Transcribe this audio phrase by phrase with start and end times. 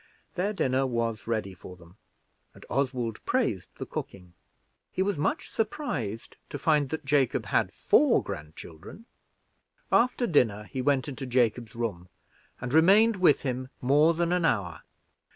[0.33, 1.95] Their dinner was ready for them,
[2.55, 4.33] and Oswald praised the cooking.
[4.91, 9.05] He was much surprised to see that Jacob had four grandchildren.
[9.91, 12.09] After dinner, he went into Jacob's room,
[12.59, 14.81] and remained with him more than an hour.